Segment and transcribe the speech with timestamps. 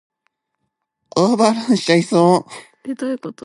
[1.15, 3.31] オーバーランしちゃいそう